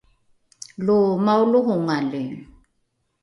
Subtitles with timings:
[0.85, 2.21] lo maolohongali